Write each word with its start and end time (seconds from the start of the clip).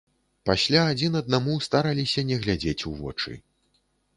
Пасля 0.49 0.85
адзін 0.93 1.17
аднаму 1.19 1.53
стараліся 1.67 2.25
не 2.33 2.41
глядзець 2.47 2.87
у 2.93 2.95
вочы. 3.03 3.39